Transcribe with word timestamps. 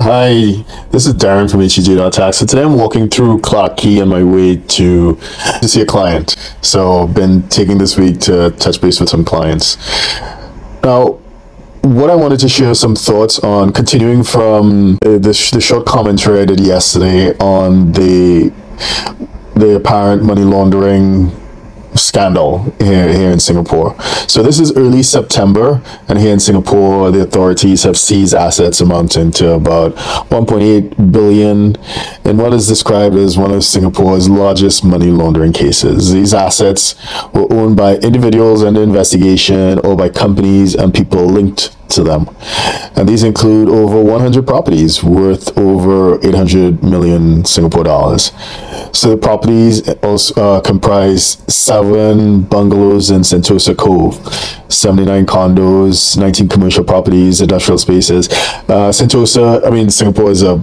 Hi, 0.00 0.34
this 0.90 1.06
is 1.06 1.14
Derren 1.14 1.48
from 1.48 1.60
HTJ.tax. 1.60 2.38
So 2.38 2.44
today 2.44 2.62
I'm 2.62 2.76
walking 2.76 3.08
through 3.08 3.40
Clarke 3.40 3.76
Quay 3.76 4.02
on 4.02 4.08
my 4.08 4.24
way 4.24 4.56
to 4.56 5.14
to 5.14 5.68
see 5.68 5.80
a 5.80 5.86
client. 5.86 6.36
So 6.62 7.04
I've 7.04 7.14
been 7.14 7.48
taking 7.48 7.78
this 7.78 7.96
week 7.96 8.20
to 8.22 8.50
touch 8.50 8.80
base 8.80 8.98
with 8.98 9.08
some 9.08 9.24
clients. 9.24 9.78
Now, 10.82 11.20
what 11.82 12.10
I 12.10 12.16
wanted 12.16 12.40
to 12.40 12.48
share 12.48 12.74
some 12.74 12.96
thoughts 12.96 13.38
on 13.38 13.72
continuing 13.72 14.24
from 14.24 14.96
uh, 14.96 15.12
the, 15.12 15.50
the 15.52 15.60
short 15.60 15.86
commentary 15.86 16.40
I 16.40 16.44
did 16.44 16.60
yesterday 16.60 17.34
on 17.38 17.92
the 17.92 18.52
the 19.54 19.76
apparent 19.76 20.24
money 20.24 20.42
laundering 20.42 21.30
scandal 21.94 22.74
here, 22.78 23.12
here 23.12 23.30
in 23.30 23.40
Singapore. 23.40 24.00
So 24.28 24.42
this 24.42 24.58
is 24.58 24.76
early 24.76 25.02
September, 25.02 25.82
and 26.08 26.18
here 26.18 26.32
in 26.32 26.40
Singapore, 26.40 27.10
the 27.10 27.22
authorities 27.22 27.84
have 27.84 27.96
seized 27.96 28.34
assets 28.34 28.80
amounting 28.80 29.30
to 29.32 29.52
about 29.52 29.94
1.8 29.94 31.12
billion 31.12 31.76
in 32.24 32.36
what 32.36 32.52
is 32.52 32.66
described 32.66 33.16
as 33.16 33.38
one 33.38 33.52
of 33.52 33.64
Singapore's 33.64 34.28
largest 34.28 34.84
money 34.84 35.06
laundering 35.06 35.52
cases. 35.52 36.12
These 36.12 36.34
assets 36.34 36.94
were 37.32 37.52
owned 37.52 37.76
by 37.76 37.96
individuals 37.96 38.62
under 38.62 38.82
investigation 38.82 39.78
or 39.80 39.96
by 39.96 40.08
companies 40.08 40.74
and 40.74 40.92
people 40.92 41.24
linked 41.26 41.74
to 41.90 42.02
them. 42.02 42.28
And 42.96 43.08
these 43.08 43.22
include 43.22 43.68
over 43.68 44.02
100 44.02 44.46
properties 44.46 45.02
worth 45.02 45.56
over 45.58 46.18
800 46.26 46.82
million 46.82 47.44
Singapore 47.44 47.84
dollars. 47.84 48.32
So 48.92 49.10
the 49.10 49.16
properties 49.16 49.88
also 50.02 50.34
uh, 50.40 50.60
comprise 50.60 51.42
seven 51.52 52.42
bungalows 52.42 53.10
in 53.10 53.22
Sentosa 53.22 53.76
Cove, 53.76 54.14
79 54.72 55.26
condos, 55.26 56.16
19 56.16 56.48
commercial 56.48 56.84
properties, 56.84 57.40
industrial 57.40 57.78
spaces. 57.78 58.28
Uh, 58.68 58.90
Sentosa, 58.90 59.66
I 59.66 59.70
mean, 59.70 59.90
Singapore 59.90 60.30
is 60.30 60.42
a 60.42 60.62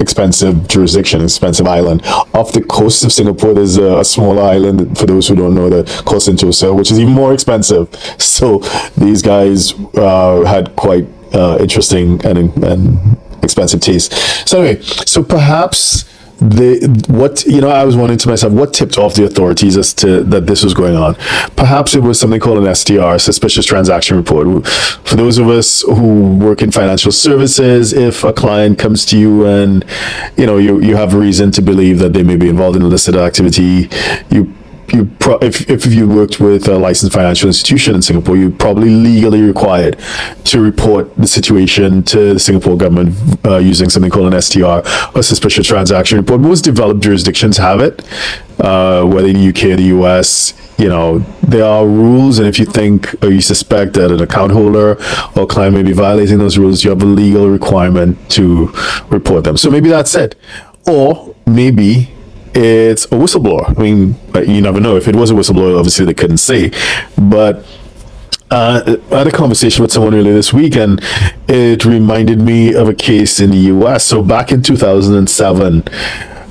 expensive 0.00 0.68
jurisdiction, 0.68 1.22
expensive 1.22 1.66
island. 1.66 2.02
Off 2.34 2.52
the 2.52 2.62
coast 2.62 3.04
of 3.04 3.12
Singapore, 3.12 3.54
there's 3.54 3.76
a, 3.76 3.98
a 3.98 4.04
small 4.04 4.38
island, 4.38 4.96
for 4.98 5.06
those 5.06 5.28
who 5.28 5.34
don't 5.34 5.54
know, 5.54 5.68
the 5.68 5.84
called 6.04 6.22
Sentosa, 6.22 6.74
which 6.74 6.90
is 6.90 6.98
even 6.98 7.12
more 7.12 7.32
expensive. 7.32 7.88
So 8.38 8.58
these 8.96 9.20
guys 9.20 9.72
uh, 9.94 10.44
had 10.44 10.76
quite 10.76 11.06
uh, 11.34 11.58
interesting 11.60 12.24
and, 12.24 12.38
and 12.62 13.18
expensive 13.42 13.80
taste. 13.80 14.12
So 14.48 14.62
anyway, 14.62 14.82
so 14.82 15.22
perhaps 15.22 16.07
the 16.40 17.04
what 17.08 17.44
you 17.46 17.60
know 17.60 17.68
i 17.68 17.84
was 17.84 17.96
wondering 17.96 18.18
to 18.18 18.28
myself 18.28 18.52
what 18.52 18.72
tipped 18.72 18.96
off 18.96 19.14
the 19.14 19.24
authorities 19.24 19.76
as 19.76 19.92
to 19.92 20.22
that 20.24 20.46
this 20.46 20.62
was 20.62 20.74
going 20.74 20.96
on? 20.96 21.14
Perhaps 21.56 21.94
it 21.94 22.02
was 22.02 22.18
something 22.18 22.40
called 22.40 22.64
an 22.64 22.74
str 22.74 23.18
suspicious 23.18 23.66
transaction 23.66 24.16
report. 24.16 24.66
For 24.66 25.16
those 25.16 25.38
of 25.38 25.48
us 25.48 25.82
who 25.82 26.36
work 26.36 26.62
in 26.62 26.70
financial 26.70 27.12
services 27.12 27.92
if 27.92 28.24
a 28.24 28.32
client 28.32 28.78
comes 28.78 29.04
to 29.06 29.18
you 29.18 29.46
and 29.46 29.84
you 30.36 30.46
know 30.46 30.58
you 30.58 30.80
you 30.80 30.96
have 30.96 31.14
reason 31.14 31.50
to 31.52 31.62
believe 31.62 31.98
that 31.98 32.12
they 32.12 32.22
may 32.22 32.36
be 32.36 32.48
involved 32.48 32.76
in 32.76 32.82
illicit 32.82 33.14
activity 33.16 33.88
you 34.30 34.54
you 34.92 35.06
pro- 35.18 35.38
if, 35.38 35.68
if 35.68 35.86
you 35.86 36.08
worked 36.08 36.40
with 36.40 36.68
a 36.68 36.78
licensed 36.78 37.14
financial 37.14 37.48
institution 37.48 37.94
in 37.94 38.02
Singapore, 38.02 38.36
you're 38.36 38.50
probably 38.50 38.90
legally 38.90 39.42
required 39.42 39.98
to 40.44 40.60
report 40.60 41.14
the 41.16 41.26
situation 41.26 42.02
to 42.04 42.34
the 42.34 42.40
Singapore 42.40 42.76
government 42.76 43.14
uh, 43.44 43.58
using 43.58 43.88
something 43.88 44.10
called 44.10 44.32
an 44.32 44.40
STR, 44.40 44.80
a 45.14 45.22
suspicious 45.22 45.66
transaction 45.66 46.18
report. 46.18 46.40
Most 46.40 46.62
developed 46.62 47.00
jurisdictions 47.00 47.56
have 47.56 47.80
it, 47.80 48.02
uh, 48.60 49.04
whether 49.04 49.28
in 49.28 49.34
the 49.34 49.48
UK 49.48 49.64
or 49.72 49.76
the 49.76 49.90
US. 49.98 50.54
You 50.78 50.88
know, 50.88 51.18
there 51.42 51.64
are 51.64 51.84
rules, 51.84 52.38
and 52.38 52.46
if 52.46 52.58
you 52.58 52.64
think 52.64 53.12
or 53.24 53.30
you 53.30 53.40
suspect 53.40 53.94
that 53.94 54.12
an 54.12 54.20
account 54.20 54.52
holder 54.52 54.96
or 55.34 55.44
client 55.44 55.74
may 55.74 55.82
be 55.82 55.92
violating 55.92 56.38
those 56.38 56.56
rules, 56.56 56.84
you 56.84 56.90
have 56.90 57.02
a 57.02 57.06
legal 57.06 57.48
requirement 57.48 58.30
to 58.30 58.72
report 59.08 59.42
them. 59.42 59.56
So 59.56 59.70
maybe 59.70 59.88
that's 59.88 60.14
it. 60.14 60.36
Or 60.86 61.34
maybe 61.46 62.12
it's 62.58 63.04
a 63.06 63.08
whistleblower. 63.08 63.76
I 63.76 63.80
mean, 63.80 64.16
you 64.34 64.60
never 64.60 64.80
know. 64.80 64.96
If 64.96 65.08
it 65.08 65.14
was 65.14 65.30
a 65.30 65.34
whistleblower, 65.34 65.78
obviously 65.78 66.04
they 66.04 66.14
couldn't 66.14 66.38
say. 66.38 66.72
But 67.16 67.64
uh, 68.50 68.96
I 69.12 69.18
had 69.18 69.26
a 69.26 69.30
conversation 69.30 69.82
with 69.82 69.92
someone 69.92 70.14
earlier 70.14 70.34
this 70.34 70.52
week, 70.52 70.74
and 70.76 71.00
it 71.48 71.84
reminded 71.84 72.40
me 72.40 72.74
of 72.74 72.88
a 72.88 72.94
case 72.94 73.40
in 73.40 73.50
the 73.50 73.58
U.S. 73.58 74.04
So 74.04 74.22
back 74.22 74.50
in 74.50 74.62
2007, 74.62 75.84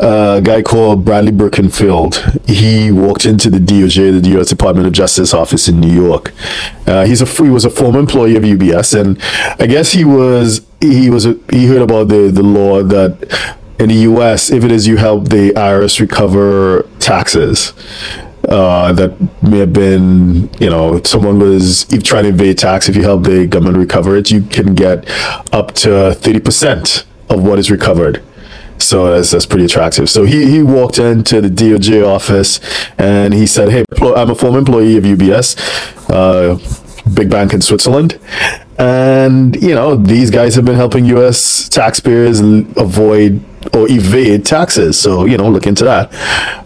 a 0.00 0.40
guy 0.42 0.62
called 0.62 1.04
Bradley 1.04 1.30
Birkenfeld. 1.32 2.48
He 2.48 2.90
walked 2.90 3.24
into 3.24 3.50
the 3.50 3.58
DOJ, 3.58 4.20
the 4.22 4.30
U.S. 4.30 4.48
Department 4.48 4.86
of 4.86 4.92
Justice 4.92 5.32
office 5.32 5.68
in 5.68 5.80
New 5.80 5.92
York. 5.92 6.32
Uh, 6.86 7.04
he's 7.04 7.22
a 7.22 7.26
he 7.26 7.50
was 7.50 7.64
a 7.64 7.70
former 7.70 8.00
employee 8.00 8.34
of 8.34 8.42
UBS, 8.42 8.98
and 9.00 9.22
I 9.60 9.66
guess 9.66 9.92
he 9.92 10.04
was 10.04 10.66
he 10.80 11.10
was 11.10 11.26
a, 11.26 11.38
he 11.50 11.66
heard 11.66 11.82
about 11.82 12.08
the 12.08 12.30
the 12.32 12.42
law 12.42 12.82
that 12.82 13.56
in 13.82 13.88
the 13.88 13.96
US, 14.12 14.50
if 14.50 14.62
it 14.64 14.70
is 14.70 14.86
you 14.86 14.96
help 14.96 15.28
the 15.28 15.50
IRS 15.50 15.98
recover 16.00 16.88
taxes 17.00 17.72
uh, 18.48 18.92
that 18.92 19.18
may 19.42 19.58
have 19.58 19.72
been, 19.72 20.48
you 20.60 20.70
know, 20.70 21.02
someone 21.02 21.38
was 21.40 21.92
if 21.92 22.02
trying 22.04 22.24
to 22.24 22.30
evade 22.30 22.58
tax, 22.58 22.88
if 22.88 22.94
you 22.94 23.02
help 23.02 23.24
the 23.24 23.46
government 23.46 23.76
recover 23.76 24.16
it, 24.16 24.30
you 24.30 24.42
can 24.42 24.74
get 24.74 25.08
up 25.52 25.72
to 25.72 25.88
30% 25.88 27.04
of 27.28 27.42
what 27.42 27.58
is 27.58 27.70
recovered. 27.70 28.22
So 28.78 29.12
that's, 29.12 29.30
that's 29.30 29.46
pretty 29.46 29.64
attractive. 29.64 30.08
So 30.08 30.24
he, 30.24 30.50
he 30.50 30.62
walked 30.62 30.98
into 30.98 31.40
the 31.40 31.48
DOJ 31.48 32.06
office 32.06 32.60
and 32.98 33.34
he 33.34 33.46
said, 33.46 33.70
Hey, 33.70 33.84
I'm 34.00 34.30
a 34.30 34.34
former 34.34 34.58
employee 34.58 34.96
of 34.96 35.04
UBS, 35.04 35.56
uh, 36.08 37.10
big 37.10 37.30
bank 37.30 37.52
in 37.52 37.60
Switzerland. 37.60 38.18
And, 38.78 39.60
you 39.60 39.74
know, 39.74 39.96
these 39.96 40.30
guys 40.30 40.54
have 40.54 40.64
been 40.64 40.76
helping 40.76 41.04
US 41.06 41.68
taxpayers 41.68 42.40
avoid 42.40 43.44
or 43.74 43.86
evade 43.90 44.44
taxes. 44.44 44.98
So, 44.98 45.24
you 45.24 45.36
know, 45.36 45.48
look 45.48 45.66
into 45.66 45.84
that. 45.84 46.12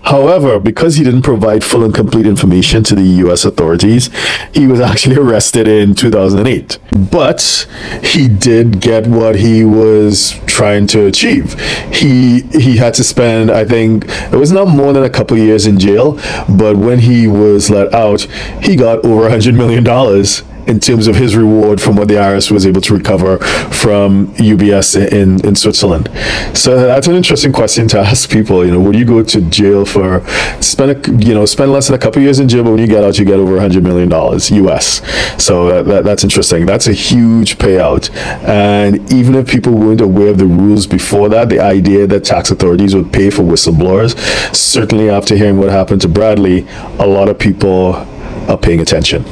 However, 0.02 0.60
because 0.60 0.96
he 0.96 1.04
didn't 1.04 1.22
provide 1.22 1.64
full 1.64 1.84
and 1.84 1.94
complete 1.94 2.26
information 2.26 2.82
to 2.84 2.94
the 2.94 3.02
US 3.26 3.44
authorities, 3.44 4.10
he 4.52 4.66
was 4.66 4.80
actually 4.80 5.16
arrested 5.24 5.66
in 5.68 5.94
2008. 5.94 6.78
But 7.10 7.66
he 8.02 8.28
did 8.28 8.80
get 8.80 9.06
what 9.06 9.36
he 9.36 9.64
was 9.64 10.38
trying 10.46 10.86
to 10.88 11.06
achieve. 11.06 11.58
He 11.92 12.42
he 12.52 12.76
had 12.76 12.94
to 12.94 13.04
spend, 13.04 13.50
I 13.50 13.64
think, 13.64 14.06
it 14.32 14.36
was 14.36 14.52
not 14.52 14.68
more 14.68 14.92
than 14.92 15.04
a 15.04 15.10
couple 15.10 15.36
years 15.36 15.66
in 15.66 15.78
jail, 15.78 16.12
but 16.48 16.76
when 16.76 17.00
he 17.00 17.26
was 17.26 17.68
let 17.68 17.92
out, 17.92 18.22
he 18.62 18.76
got 18.76 19.04
over 19.04 19.22
a 19.22 19.30
100 19.30 19.54
million 19.54 19.84
dollars 19.84 20.42
in 20.66 20.80
terms 20.80 21.06
of 21.06 21.16
his 21.16 21.36
reward 21.36 21.80
from 21.80 21.96
what 21.96 22.08
the 22.08 22.14
IRS 22.14 22.50
was 22.50 22.66
able 22.66 22.80
to 22.80 22.94
recover 22.94 23.38
from 23.38 24.28
UBS 24.34 24.96
in, 25.12 25.44
in 25.46 25.54
Switzerland. 25.54 26.10
So 26.54 26.76
that's 26.76 27.06
an 27.06 27.14
interesting 27.14 27.52
question 27.52 27.88
to 27.88 27.98
ask 28.06 28.30
people. 28.30 28.64
You 28.64 28.72
know, 28.72 28.80
would 28.80 28.96
you 28.96 29.04
go 29.04 29.22
to 29.22 29.40
jail 29.42 29.84
for 29.84 30.26
spend 30.60 30.90
a, 30.90 31.24
you 31.24 31.34
know 31.34 31.46
spend 31.46 31.72
less 31.72 31.86
than 31.86 31.94
a 31.94 31.98
couple 31.98 32.22
years 32.22 32.38
in 32.38 32.48
jail, 32.48 32.64
but 32.64 32.70
when 32.70 32.80
you 32.80 32.86
get 32.86 33.04
out, 33.04 33.18
you 33.18 33.24
get 33.24 33.38
over 33.38 33.52
100 33.52 33.82
million 33.82 34.08
dollars 34.08 34.50
US. 34.50 35.02
So 35.42 35.68
that, 35.68 35.86
that, 35.86 36.04
that's 36.04 36.24
interesting. 36.24 36.66
That's 36.66 36.86
a 36.86 36.92
huge 36.92 37.58
payout. 37.58 38.14
And 38.44 39.12
even 39.12 39.34
if 39.34 39.48
people 39.48 39.72
weren't 39.72 40.00
aware 40.00 40.28
of 40.28 40.38
the 40.38 40.46
rules 40.46 40.86
before 40.86 41.28
that, 41.30 41.48
the 41.48 41.60
idea 41.60 42.06
that 42.06 42.24
tax 42.24 42.50
authorities 42.50 42.94
would 42.94 43.12
pay 43.12 43.30
for 43.30 43.42
whistleblowers, 43.42 44.16
certainly 44.54 45.08
after 45.10 45.36
hearing 45.36 45.58
what 45.58 45.70
happened 45.70 46.00
to 46.02 46.08
Bradley, 46.08 46.66
a 46.98 47.06
lot 47.06 47.28
of 47.28 47.38
people 47.38 48.06
are 48.48 48.58
paying 48.58 48.80
attention. 48.80 49.24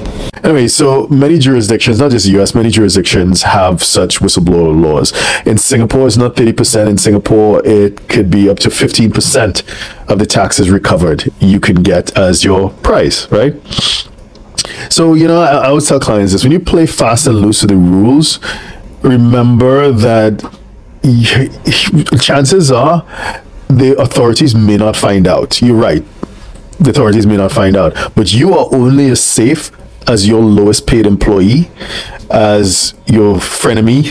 Anyway, 0.43 0.69
so 0.69 1.07
many 1.09 1.39
jurisdictions, 1.39 1.99
not 1.99 2.11
just 2.11 2.27
the 2.27 2.41
US, 2.41 2.55
many 2.55 2.71
jurisdictions 2.71 3.43
have 3.43 3.83
such 3.83 4.19
whistleblower 4.21 4.79
laws. 4.79 5.13
In 5.47 5.57
Singapore, 5.57 6.07
it's 6.07 6.17
not 6.17 6.37
30%. 6.37 6.89
In 6.89 6.99
Singapore, 6.99 7.63
it 7.65 8.09
could 8.09 8.31
be 8.31 8.49
up 8.49 8.59
to 8.61 8.69
15% 8.69 10.11
of 10.11 10.19
the 10.19 10.27
taxes 10.27 10.71
recovered 10.71 11.33
you 11.41 11.61
can 11.61 11.77
get 11.77 12.17
as 12.17 12.45
your 12.45 12.71
price, 12.71 13.31
right? 13.31 13.55
So, 14.91 15.15
you 15.15 15.29
know, 15.29 15.41
I, 15.41 15.53
I 15.53 15.67
always 15.69 15.89
tell 15.89 16.01
clients 16.01 16.33
this 16.33 16.43
when 16.43 16.53
you 16.53 16.61
play 16.61 16.87
fast 16.87 17.27
and 17.27 17.41
loose 17.41 17.63
with 17.63 17.71
the 17.71 17.77
rules, 17.77 18.39
remember 19.03 19.91
that 19.93 20.43
chances 22.21 22.71
are 22.71 23.07
the 23.69 23.95
authorities 23.99 24.55
may 24.55 24.77
not 24.77 24.97
find 24.97 25.27
out. 25.27 25.61
You're 25.61 25.77
right. 25.77 26.05
The 26.85 26.91
authorities 26.91 27.27
may 27.27 27.39
not 27.39 27.51
find 27.51 27.77
out, 27.77 27.95
but 28.15 28.35
you 28.35 28.53
are 28.53 28.69
only 28.71 29.09
as 29.11 29.23
safe 29.23 29.71
as 30.07 30.29
your 30.29 30.43
lowest 30.43 30.87
paid 30.87 31.07
employee, 31.07 31.71
as 32.31 32.93
your 33.07 33.37
frenemy, 33.37 34.05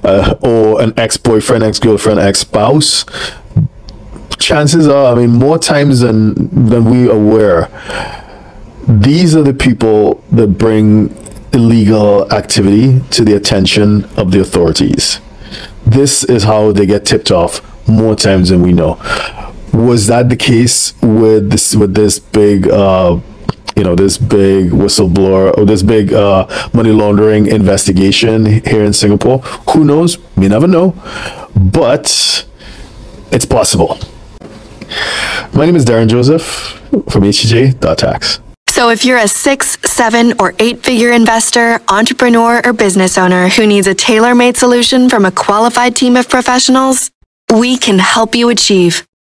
uh, 0.04 0.34
or 0.42 0.82
an 0.82 0.92
ex 0.96 1.16
boyfriend, 1.16 1.62
ex 1.62 1.78
girlfriend, 1.78 2.18
ex 2.18 2.40
spouse, 2.40 3.04
chances 4.40 4.88
are, 4.88 5.12
I 5.12 5.14
mean, 5.14 5.30
more 5.30 5.56
times 5.56 6.00
than 6.00 6.68
than 6.68 6.86
we 6.86 7.08
are 7.08 7.14
aware, 7.14 7.68
these 8.88 9.36
are 9.36 9.42
the 9.44 9.54
people 9.54 10.24
that 10.32 10.58
bring 10.58 11.14
illegal 11.52 12.30
activity 12.32 13.00
to 13.10 13.24
the 13.24 13.36
attention 13.36 14.04
of 14.16 14.32
the 14.32 14.40
authorities. 14.40 15.20
This 15.86 16.24
is 16.24 16.42
how 16.42 16.72
they 16.72 16.86
get 16.86 17.04
tipped 17.04 17.30
off 17.30 17.62
more 17.88 18.16
times 18.16 18.48
than 18.48 18.62
we 18.62 18.72
know. 18.72 18.98
Was 19.72 20.06
that 20.08 20.28
the 20.28 20.36
case 20.36 20.94
with 21.00 21.50
this 21.50 21.74
with 21.74 21.94
this 21.94 22.18
big 22.18 22.68
uh, 22.68 23.20
you 23.76 23.84
know 23.84 23.94
this 23.94 24.18
big 24.18 24.70
whistleblower 24.70 25.56
or 25.56 25.64
this 25.64 25.82
big 25.82 26.12
uh, 26.12 26.46
money 26.74 26.90
laundering 26.90 27.46
investigation 27.46 28.46
here 28.46 28.84
in 28.84 28.92
Singapore. 28.92 29.38
Who 29.70 29.84
knows? 29.84 30.18
We 30.36 30.48
never 30.48 30.66
know, 30.66 30.94
but 31.56 32.46
it's 33.32 33.46
possible. 33.46 33.98
My 35.54 35.66
name 35.66 35.76
is 35.76 35.84
Derren 35.84 36.08
Joseph 36.08 36.44
from 37.08 37.22
HTJ.tax. 37.22 38.40
So 38.68 38.88
if 38.88 39.04
you're 39.04 39.18
a 39.18 39.28
six, 39.28 39.78
seven, 39.84 40.34
or 40.38 40.54
eight 40.58 40.82
figure 40.82 41.12
investor, 41.12 41.80
entrepreneur, 41.88 42.60
or 42.64 42.72
business 42.72 43.18
owner 43.18 43.48
who 43.48 43.66
needs 43.66 43.86
a 43.86 43.94
tailor 43.94 44.34
made 44.34 44.56
solution 44.56 45.08
from 45.08 45.24
a 45.24 45.30
qualified 45.30 45.96
team 45.96 46.16
of 46.16 46.28
professionals, 46.28 47.10
we 47.52 47.76
can 47.76 47.98
help 47.98 48.34
you 48.34 48.48
achieve 48.48 49.06